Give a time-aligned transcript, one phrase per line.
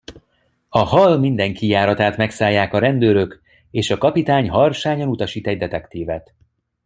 [0.69, 6.33] A hall minden kijáratát megszállják a rendőrök, és a kapitány harsányan utasít egy detektívet.